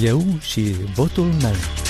[0.00, 1.83] Eu și votul meu.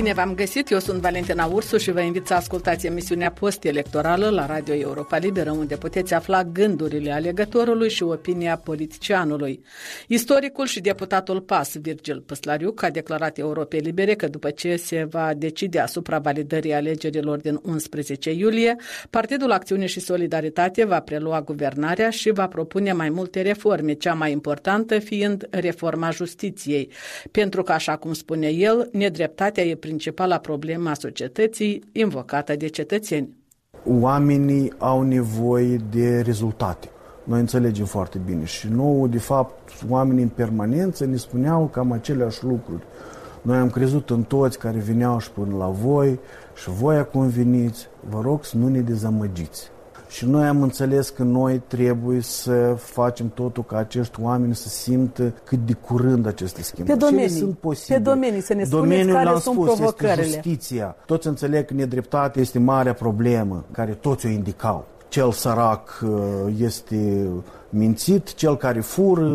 [0.00, 4.46] Bine v-am găsit, eu sunt Valentina Ursu și vă invit să ascultați emisiunea post-electorală la
[4.46, 9.62] Radio Europa Liberă, unde puteți afla gândurile alegătorului și opinia politicianului.
[10.06, 15.32] Istoricul și deputatul PAS, Virgil Păslariuc, a declarat Europei Libere că după ce se va
[15.36, 18.76] decide asupra validării alegerilor din 11 iulie,
[19.10, 24.32] Partidul Acțiune și Solidaritate va prelua guvernarea și va propune mai multe reforme, cea mai
[24.32, 26.90] importantă fiind reforma justiției,
[27.30, 33.36] pentru că, așa cum spune el, nedreptatea e principala problemă a societății invocată de cetățeni.
[33.84, 36.88] Oamenii au nevoie de rezultate.
[37.24, 42.44] Noi înțelegem foarte bine și nouă, de fapt, oamenii în permanență ne spuneau cam aceleași
[42.44, 42.82] lucruri.
[43.42, 46.18] Noi am crezut în toți care veneau și până la voi
[46.54, 49.70] și voi acum veniți, vă rog să nu ne dezamăgiți.
[50.10, 55.34] Și noi am înțeles că noi trebuie să facem totul ca acești oameni să simtă
[55.44, 56.98] cât de curând aceste schimbări.
[56.98, 57.96] Pe domenii, sunt posibile.
[57.98, 60.22] pe domenii, să ne spuneți Domeniul, care am sunt spus, provocările.
[60.22, 60.96] Este justiția.
[61.06, 64.86] Toți înțeleg că nedreptatea este marea problemă care toți o indicau.
[65.08, 66.10] Cel sărac uh,
[66.58, 67.28] este
[67.70, 69.30] mințit, cel care fură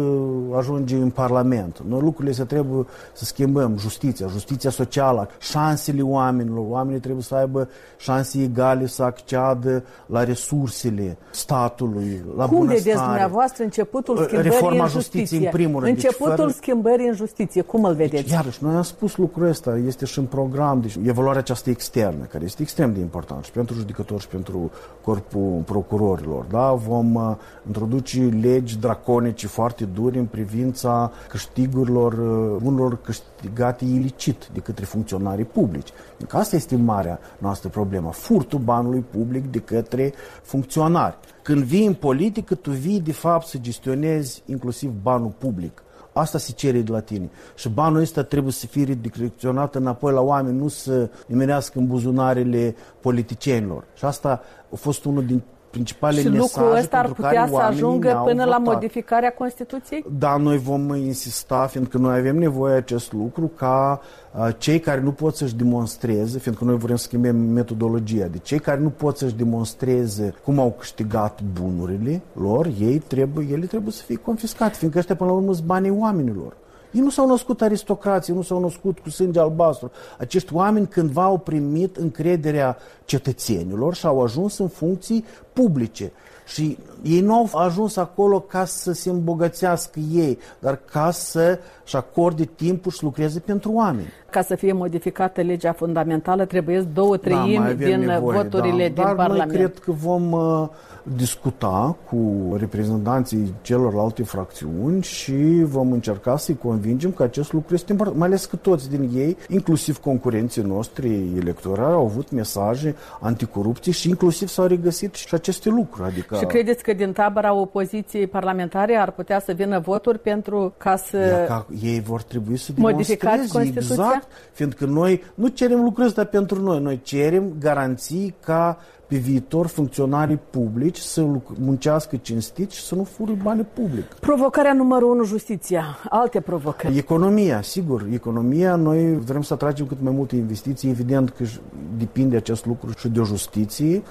[0.57, 1.81] ajunge în Parlament.
[1.87, 3.77] Noi lucrurile se trebuie să schimbăm.
[3.77, 6.65] Justiția, justiția socială, șansele oamenilor.
[6.69, 12.81] Oamenii trebuie să aibă șanse egale să acceadă la resursele statului, la Cum bunăstare.
[12.83, 15.45] vedeți dumneavoastră începutul schimbării Reforma în justiției, justiție?
[15.45, 15.95] în primul rând.
[15.95, 18.31] Deci, Începutul fără- schimbării în justiție, cum îl vedeți?
[18.31, 22.43] Iarăși, noi am spus lucrul ăsta, este și în program, deci evaluarea aceasta externă, care
[22.43, 26.45] este extrem de important și pentru judecători și pentru corpul procurorilor.
[26.49, 26.71] Da?
[26.73, 27.35] Vom uh,
[27.67, 35.45] introduce legi draconice foarte dure în privința câștigurilor, uh, bunurilor câștigate ilicit de către funcționarii
[35.45, 35.89] publici.
[36.27, 41.17] Că asta este marea noastră problemă, furtul banului public de către funcționari.
[41.41, 45.83] Când vii în politică, tu vii de fapt să gestionezi inclusiv banul public.
[46.13, 47.29] Asta se cere de la tine.
[47.55, 52.75] Și banul ăsta trebuie să fie redirecționat înapoi la oameni, nu să nimerească în buzunarele
[52.99, 53.83] politicienilor.
[53.93, 54.41] Și asta
[54.73, 55.43] a fost unul din
[55.75, 58.57] principalele Și mesaje lucrul ăsta ar pentru putea care să oamenii ajungă ne-au până la
[58.57, 58.73] votat.
[58.73, 60.05] modificarea Constituției?
[60.19, 64.01] Da, noi vom insista, fiindcă noi avem nevoie de acest lucru, ca
[64.37, 68.59] uh, cei care nu pot să-și demonstreze, fiindcă noi vrem să schimbăm metodologia, de cei
[68.59, 74.03] care nu pot să-și demonstreze cum au câștigat bunurile lor, ei trebuie, ele trebuie să
[74.03, 76.53] fie confiscate, fiindcă ăștia până la urmă sunt banii oamenilor.
[76.95, 79.91] Ei nu s-au născut aristocrații, nu s-au născut cu sânge albastru.
[80.17, 86.11] Acești oameni cândva au primit încrederea cetățenilor și au ajuns în funcții publice.
[86.45, 92.43] Și ei nu au ajuns acolo ca să se îmbogățească ei, dar ca să-și acorde
[92.55, 94.07] timpul și să lucreze pentru oameni.
[94.29, 98.87] Ca să fie modificată legea fundamentală, trebuie două Da, mai treimi avem din nevoie, voturile
[98.87, 98.93] da.
[98.93, 99.51] din Dar Parlament.
[99.51, 100.67] noi cred că vom uh,
[101.13, 108.19] discuta cu reprezentanții celorlalte fracțiuni și vom încerca să-i convingem că acest lucru este important,
[108.19, 114.09] mai ales că toți din ei, inclusiv concurenții noștri electorali, au avut mesaje anticorupție și
[114.09, 116.07] inclusiv s-au regăsit și aceste lucruri.
[116.07, 120.95] Adică Și credeți că din tabăra opoziției parlamentare ar putea să vină voturi pentru ca
[120.95, 121.17] să...
[121.17, 124.03] Ia ca ei vor trebui să Modificați demonstreze Constituția?
[124.03, 128.77] exact, fiindcă noi nu cerem lucrul ăsta pentru noi, noi cerem garanții ca
[129.07, 134.03] pe viitor funcționarii publici să luc- muncească cinstit și să nu fure bani public.
[134.19, 135.83] Provocarea numărul unu, justiția.
[136.09, 136.97] Alte provocări.
[136.97, 141.59] Economia, sigur, economia, noi vrem să atragem cât mai multe investiții, evident că și-
[141.97, 144.01] depinde acest lucru și de o justiție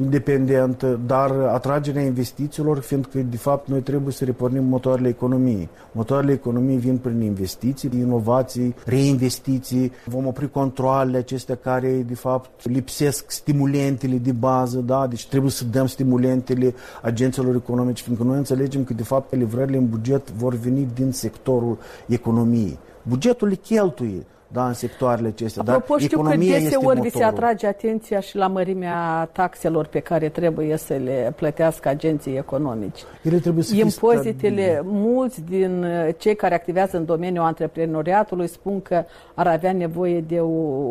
[0.00, 5.68] independentă, dar atragerea investițiilor, fiindcă de fapt noi trebuie să repornim motoarele economiei.
[5.92, 13.30] Motoarele economiei vin prin investiții, inovații, reinvestiții, vom opri controlele acestea care de fapt lipsesc
[13.30, 15.06] stimulentele de bază, da?
[15.06, 19.88] deci trebuie să dăm stimulentele agenților economici, fiindcă noi înțelegem că de fapt livrările în
[19.88, 22.78] buget vor veni din sectorul economiei.
[23.02, 27.08] Bugetul le cheltuie da, în sectoarele acestea, Apropo, dar știu că economia este deseori vi
[27.08, 27.44] se motorul.
[27.44, 33.04] atrage atenția și la mărimea taxelor pe care trebuie să le plătească agenții economici.
[33.22, 34.82] Ele trebuie să fie Impozitele, stabile.
[34.84, 40.40] mulți din uh, cei care activează în domeniul antreprenoriatului spun că ar avea nevoie de
[40.40, 40.48] o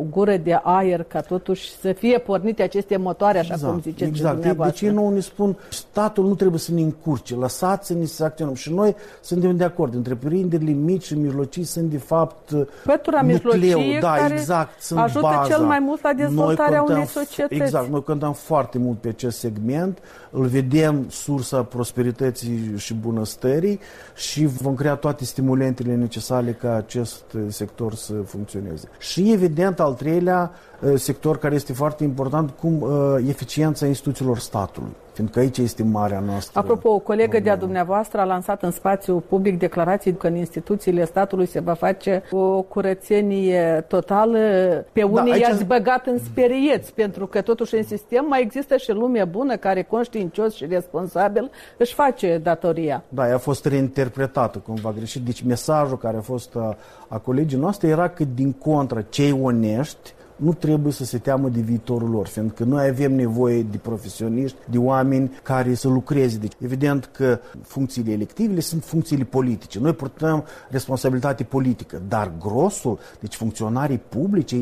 [0.09, 4.35] gură de aer ca totuși să fie pornite aceste motoare, așa cum ziceți exact.
[4.35, 4.87] De, de dumneavoastră.
[4.87, 8.53] ce nu ne spun, statul nu trebuie să ne încurce, lăsați să ne să acționăm.
[8.53, 12.51] Și noi suntem de acord, întreprinderile mici și mijlocii sunt de fapt
[12.85, 15.53] Pătura nucleul, mijlocie da, care exact, sunt ajută baza.
[15.53, 17.61] cel mai mult la dezvoltarea Noi contăm- unei societăți.
[17.61, 19.97] Exact, noi contăm foarte mult pe acest segment,
[20.31, 23.79] îl vedem sursa prosperității și bunăstării
[24.15, 28.87] și vom crea toate stimulentele necesare ca acest sector să funcționeze.
[28.99, 30.51] Și evident, al treilea,
[30.95, 32.87] sector care este foarte important, cum
[33.27, 36.59] eficiența instituțiilor statului fiindcă aici este marea noastră.
[36.59, 41.45] Apropo, o colegă de-a dumneavoastră a lansat în spațiu public declarații că în instituțiile statului
[41.45, 44.39] se va face o curățenie totală.
[44.91, 45.47] Pe da, unii da, aici...
[45.47, 49.83] i-ați băgat în sperieți, pentru că totuși în sistem mai există și lume bună care
[49.83, 53.03] conștiincios și responsabil își face datoria.
[53.09, 55.21] Da, ea a fost reinterpretată cumva greșit.
[55.21, 56.77] Deci mesajul care a fost a,
[57.07, 61.59] a colegii noastre era că din contră cei onești nu trebuie să se teamă de
[61.59, 66.37] viitorul lor, fiindcă noi avem nevoie de profesioniști, de oameni care să lucreze.
[66.37, 69.79] Deci, evident că funcțiile electivele sunt funcțiile politice.
[69.79, 74.55] Noi purtăm responsabilitate politică, dar grosul, deci funcționarii publici,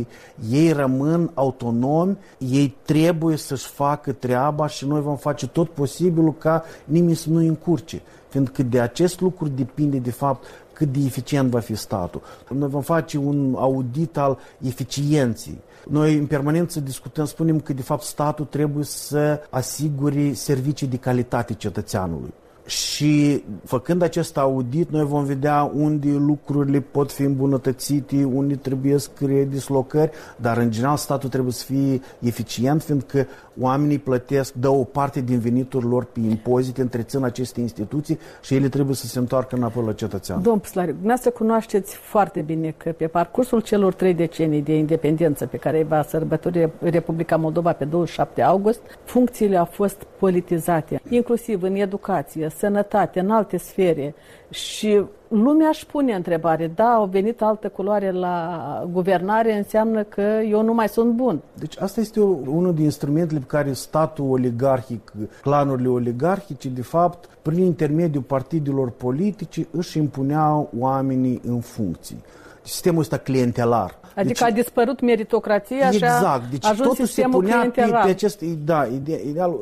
[0.50, 6.64] ei rămân autonomi, ei trebuie să-și facă treaba și noi vom face tot posibilul ca
[6.86, 8.02] nimeni să nu încurce
[8.32, 10.46] fiindcă de acest lucru depinde de fapt
[10.82, 12.22] cât de eficient va fi statul.
[12.50, 15.58] Noi vom face un audit al eficienței.
[15.90, 21.54] Noi în permanență discutăm, spunem că de fapt statul trebuie să asigure servicii de calitate
[21.54, 22.34] cetățeanului.
[22.66, 29.10] Și făcând acest audit, noi vom vedea unde lucrurile pot fi îmbunătățite, unde trebuie să
[29.16, 33.28] creie dislocări, dar în general statul trebuie să fie eficient, fiindcă
[33.60, 38.70] oamenii plătesc, dă o parte din veniturile lor pe impozite, întrețin aceste instituții și ele
[38.70, 40.42] trebuie să se întoarcă înapoi la cetățean.
[40.42, 45.58] Domnul Pslariu, dumneavoastră cunoașteți foarte bine că pe parcursul celor trei decenii de independență pe
[45.58, 52.50] care va sărbători Republica Moldova pe 27 august, funcțiile au fost politizate, inclusiv în educație,
[52.58, 54.16] sănătate, în alte sfere
[54.50, 60.64] și lumea își pune întrebare, da, au venit altă culoare la guvernare, înseamnă că eu
[60.64, 61.42] nu mai sunt bun.
[61.54, 67.30] Deci asta este o, unul din instrumentele pe care statul oligarhic, clanurile oligarhice, de fapt,
[67.42, 72.24] prin intermediul partidelor politice, își impuneau oamenii în funcții.
[72.62, 77.22] Sistemul ăsta clientelar Adică deci, a dispărut meritocrația exact, și a deci ajuns totul se
[77.22, 79.60] punea pe, pe acest da, ideal uh,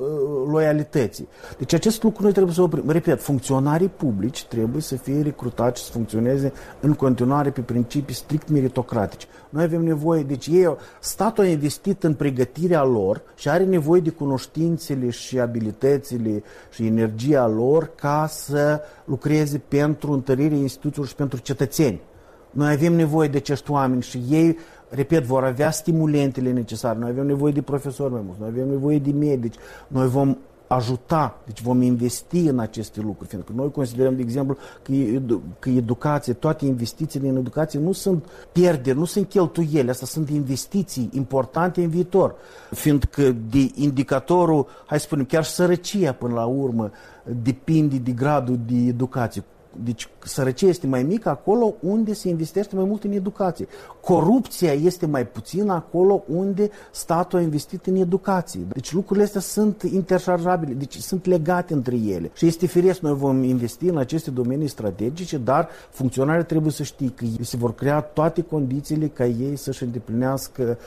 [0.52, 1.28] loialității.
[1.58, 2.90] Deci acest lucru noi trebuie să oprim.
[2.90, 8.50] Repet, funcționarii publici trebuie să fie recrutați și să funcționeze în continuare pe principii strict
[8.50, 9.28] meritocratice.
[9.50, 14.10] Noi avem nevoie, deci ei, statul a investit în pregătirea lor și are nevoie de
[14.10, 22.02] cunoștințele și abilitățile și energia lor ca să lucreze pentru întărirea instituțiilor și pentru cetățeni.
[22.52, 24.58] Noi avem nevoie de acești oameni și ei,
[24.90, 27.00] repet, vor avea stimulentele necesare.
[27.00, 29.56] Noi avem nevoie de profesori mai mulți, noi avem nevoie de medici,
[29.88, 30.38] noi vom
[30.70, 34.94] ajuta, deci vom investi în aceste lucruri, fiindcă noi considerăm, de exemplu, că,
[35.60, 41.10] că educație, toate investițiile în educație nu sunt pierderi, nu sunt cheltuieli, asta sunt investiții
[41.14, 42.36] importante în viitor,
[42.72, 46.92] fiindcă de indicatorul, hai să spunem, chiar sărăcia până la urmă
[47.44, 49.44] depinde de gradul de educație.
[49.84, 53.68] Deci sărăcia este mai mică acolo unde se investește mai mult în educație.
[54.02, 58.60] Corupția este mai puțină acolo unde statul a investit în educație.
[58.74, 62.32] Deci lucrurile astea sunt interșarjabile, deci sunt legate între ele.
[62.34, 67.10] Și este firesc, noi vom investi în aceste domenii strategice, dar funcționarii trebuie să știe
[67.10, 70.78] că se vor crea toate condițiile ca ei să-și îndeplinească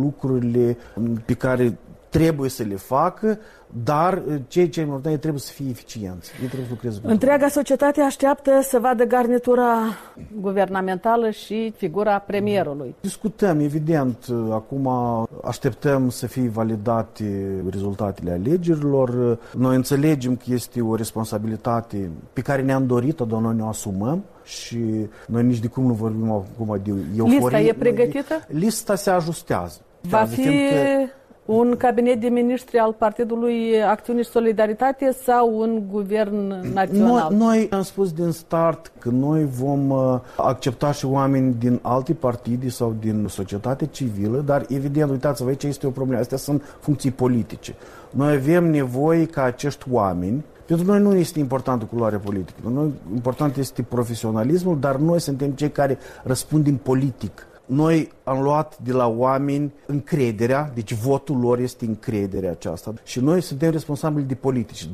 [0.00, 0.76] lucrurile
[1.24, 1.78] pe care
[2.12, 3.38] trebuie să le facă,
[3.84, 6.30] dar uh, cei ce important trebuie să fie eficienți.
[6.42, 9.78] Ei trebuie să lucreze Întreaga societate așteaptă să vadă garnitura
[10.40, 12.94] guvernamentală și figura premierului.
[13.00, 14.88] Discutăm, evident, uh, acum
[15.44, 19.38] așteptăm să fie validate rezultatele alegerilor.
[19.56, 24.78] Noi înțelegem că este o responsabilitate pe care ne-am dorit-o, dar noi ne asumăm și
[25.26, 27.38] noi nici de cum nu vorbim acum de euforie.
[27.38, 28.44] Lista e pregătită?
[28.46, 29.80] Lista se ajustează.
[30.00, 30.42] Va fi...
[30.42, 31.10] Că
[31.44, 37.32] un cabinet de ministri al Partidului Acțiune și Solidaritate sau un guvern național?
[37.32, 42.14] Noi, noi am spus din start că noi vom uh, accepta și oameni din alte
[42.14, 46.20] partide sau din societate civilă, dar evident, uitați-vă, aici este o problemă.
[46.20, 47.74] Astea sunt funcții politice.
[48.10, 52.58] Noi avem nevoie ca acești oameni pentru noi nu este importantă culoarea politică.
[52.68, 58.92] Noi, important este profesionalismul, dar noi suntem cei care răspundem politic noi am luat de
[58.92, 64.88] la oameni încrederea, deci votul lor este încrederea aceasta și noi suntem responsabili de politici.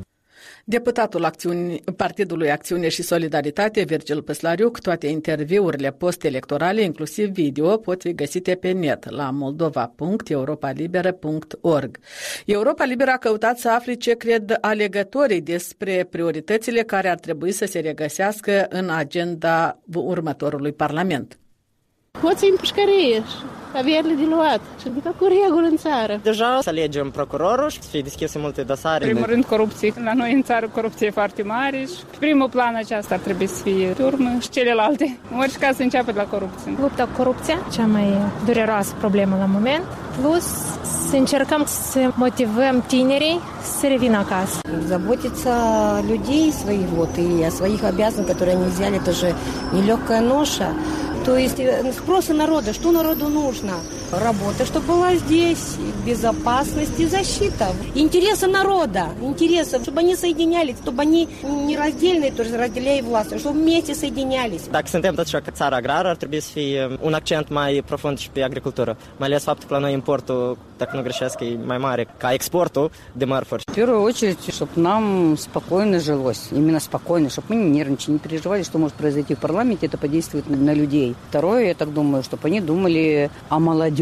[0.69, 8.13] Deputatul Acțiuni, Partidului Acțiune și Solidaritate, Virgil Păslariuc, toate interviurile post-electorale, inclusiv video, pot fi
[8.13, 11.97] găsite pe net la moldova.europalibera.org.
[12.45, 17.65] Europa Liberă a căutat să afle ce cred alegătorii despre prioritățile care ar trebui să
[17.65, 21.39] se regăsească în agenda următorului Parlament.
[22.22, 23.22] Hoții în pușcărie
[23.76, 26.20] avierile de luat și adică cu regulă în țară.
[26.22, 29.04] Deja să alegem procurorul și să fie deschise multe dosare.
[29.04, 29.92] În primul rând corupție.
[30.04, 33.46] La noi în țară corupție e foarte mare și pe primul plan aceasta ar trebui
[33.46, 35.18] să fie turmă și celelalte.
[35.32, 36.74] În orice caz să înceapă de la corupție.
[36.80, 39.84] Lupta cu corupția, cea mai dureroasă problemă la moment.
[40.20, 40.44] Plus
[41.08, 43.40] să încercăm să motivăm tinerii
[43.78, 44.58] să revină acasă.
[44.86, 45.50] Заботиться
[45.98, 49.28] о людей своих вот и о своих обязанностях, которые они взяли, это же
[49.72, 50.68] нелегкая ноша.
[51.25, 53.73] То есть э, спросы народа, что народу нужно?
[54.11, 57.67] Работа, чтобы была здесь, безопасность и защита.
[57.93, 63.59] Интересы народа, интересы, чтобы они соединялись, чтобы они не раздельные, то есть разделяя власть, чтобы
[63.59, 64.61] вместе соединялись.
[64.71, 68.29] Dacă suntem totuși o țară agrară, ar trebui să fie un accent mai profund și
[68.29, 68.97] pe agricultură.
[69.17, 72.91] Mai ales faptul că la noi importul, dacă nu greșesc, e mai mare ca exportul
[73.13, 73.63] de mărfuri.
[73.71, 78.63] В первую очередь, чтобы нам спокойно жилось, именно спокойно, чтобы мы не нервничали, не переживали,
[78.63, 81.15] что может произойти в парламенте, это подействует на людей.
[81.29, 83.98] Второе, я так думаю, чтобы они думали о молодежи.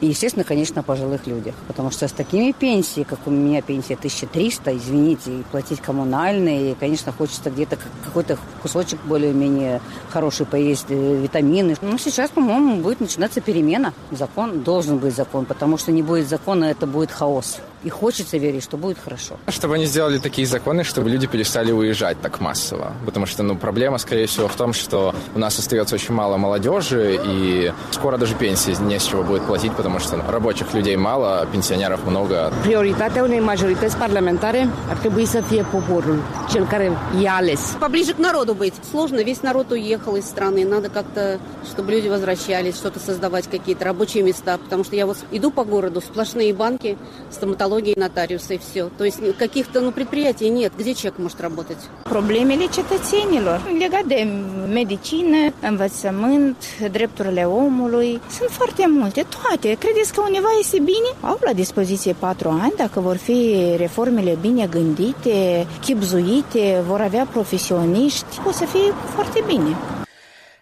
[0.00, 1.54] И, естественно, конечно, о пожилых людях.
[1.66, 6.74] Потому что с такими пенсией, как у меня пенсия 1300, извините, и платить коммунальные, и,
[6.74, 11.76] конечно, хочется где-то какой-то кусочек более-менее хороший поесть, э, витамины.
[11.80, 13.92] Ну, сейчас, по-моему, будет начинаться перемена.
[14.10, 17.58] Закон, должен быть закон, потому что не будет закона, это будет хаос.
[17.84, 19.36] И хочется верить, что будет хорошо.
[19.46, 22.92] Чтобы они сделали такие законы, чтобы люди перестали уезжать так массово.
[23.06, 27.20] Потому что, ну, проблема, скорее всего, в том, что у нас остается очень мало молодежи,
[27.24, 31.46] и скоро даже пенсии не с чего будет платить, потому что рабочих людей мало, а
[31.46, 32.52] пенсионеров много.
[32.62, 36.18] Prioritatea unei majorități parlamentare ar trebui să fie poporul,
[36.50, 36.92] cel care
[37.22, 37.76] e ales.
[37.78, 38.74] Поближе к народу быть.
[38.90, 40.64] Сложно, весь народ уехал из страны.
[40.64, 41.38] Надо как-то,
[41.70, 44.58] чтобы люди возвращались, что-то создавать, какие-то рабочие места.
[44.58, 46.96] Потому что я вот иду по городу, сплошные банки,
[47.30, 48.90] стоматология, нотариусы и все.
[48.98, 50.72] То есть каких-то ну, предприятий нет.
[50.78, 51.78] Где человек может работать?
[52.04, 54.26] Problemele cetățenilor legat de
[54.72, 56.56] medicină, învățământ,
[56.92, 58.20] drepturile omului.
[58.38, 59.76] Sunt foarte multe, toate.
[59.78, 61.10] Credeți că undeva este bine?
[61.20, 68.40] Au la dispoziție patru ani, dacă vor fi reformele bine gândite, chipzuite, vor avea profesioniști,
[68.46, 69.76] o să fie foarte bine.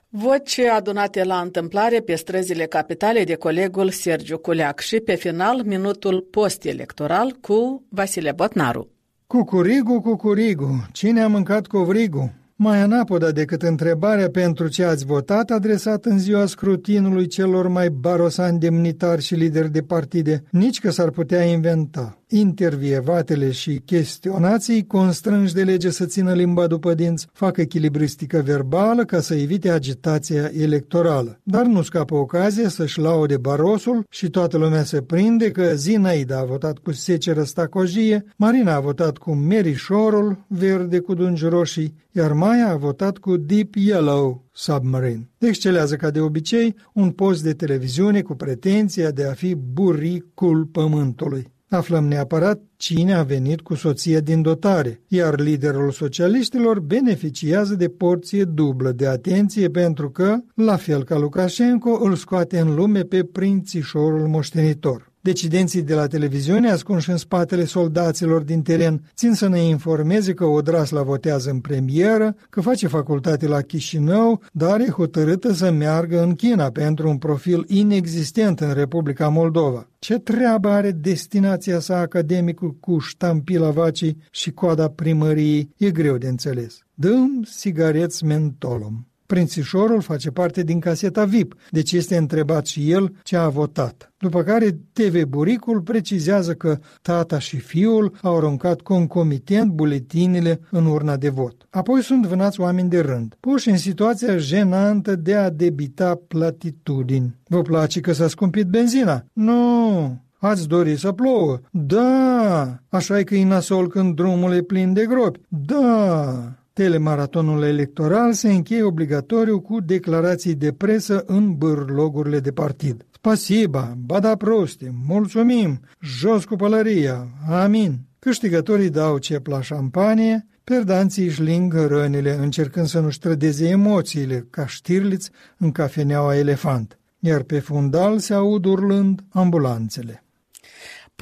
[0.09, 6.27] Voci adunate la întâmplare pe străzile capitale de colegul Sergiu Culeac și pe final minutul
[6.31, 8.91] post-electoral cu Vasile Botnaru.
[9.27, 12.33] Cucurigu, cucurigu, cine a mâncat covrigu?
[12.59, 18.59] Mai anapoda decât întrebarea pentru ce ați votat adresat în ziua scrutinului celor mai barosani
[18.59, 22.19] demnitari și lideri de partide, nici că s-ar putea inventa.
[22.29, 29.21] Intervievatele și chestionații constrânși de lege să țină limba după dinți, fac echilibristică verbală ca
[29.21, 31.41] să evite agitația electorală.
[31.43, 36.45] Dar nu scapă ocazia să-și laude barosul și toată lumea se prinde că Zinaida a
[36.45, 42.69] votat cu seceră stacojie, Marina a votat cu merișorul verde cu dungi roșii, iar Maia
[42.69, 45.29] a votat cu Deep Yellow Submarine.
[45.39, 51.55] Excelează ca de obicei un post de televiziune cu pretenția de a fi buricul pământului.
[51.69, 58.45] Aflăm neapărat cine a venit cu soția din dotare, iar liderul socialiștilor beneficiază de porție
[58.45, 64.27] dublă de atenție pentru că, la fel ca Lukashenko, îl scoate în lume pe prințișorul
[64.27, 65.13] moștenitor.
[65.27, 70.45] Decidenții de la televiziune, ascunși în spatele soldaților din teren, țin să ne informeze că
[70.45, 76.35] Odrasla votează în premieră, că face facultate la Chișinău, dar e hotărâtă să meargă în
[76.35, 79.89] China pentru un profil inexistent în Republica Moldova.
[79.99, 86.29] Ce treabă are destinația sa academicul cu ștampila vacii și coada primăriei, e greu de
[86.29, 86.79] înțeles.
[86.95, 89.07] Dăm sigareți mentolom.
[89.27, 94.13] Prințișorul face parte din caseta VIP, deci este întrebat și el ce a votat.
[94.19, 101.17] După care TV Buricul precizează că tata și fiul au aruncat concomitent buletinile în urna
[101.17, 101.67] de vot.
[101.71, 107.37] Apoi sunt vânați oameni de rând, puși în situația jenantă de a debita platitudini.
[107.49, 109.25] Vă place că s-a scumpit benzina?
[109.33, 111.59] Nu, Ați dori să plouă?
[111.71, 112.79] Da!
[112.89, 115.41] Așa e că e nasol când drumul e plin de gropi?
[115.49, 116.35] Da!
[116.77, 123.07] Telemaratonul electoral se încheie obligatoriu cu declarații de presă în bârlogurile de partid.
[123.11, 127.99] Spasiba, bada proste, mulțumim, jos cu pălăria, amin.
[128.19, 134.67] Câștigătorii dau cep la șampanie, perdanții își lingă rănile încercând să nu-și trădeze emoțiile, ca
[134.67, 140.26] știrliți în cafeneaua elefant, iar pe fundal se aud urlând ambulanțele.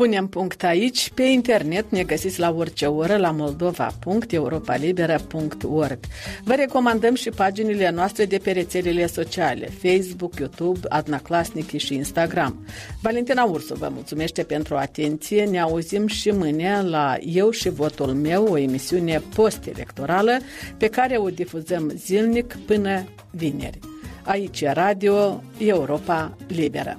[0.00, 1.10] Punem punct aici.
[1.14, 5.98] Pe internet ne găsiți la orice oră la moldova.europalibera.org.
[6.44, 12.66] Vă recomandăm și paginile noastre de pe rețelele sociale, Facebook, YouTube, Adnaclasnic și Instagram.
[13.02, 15.44] Valentina Ursu vă mulțumește pentru atenție.
[15.44, 20.38] Ne auzim și mâine la Eu și Votul meu, o emisiune post-electorală
[20.76, 23.78] pe care o difuzăm zilnic până vineri.
[24.24, 26.98] Aici Radio Europa Liberă.